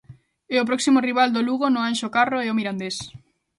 [0.53, 2.97] E o próximo rival do Lugo no Anxo Carro é o Mirandés.